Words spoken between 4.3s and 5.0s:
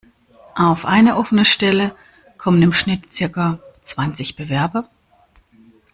Bewerber.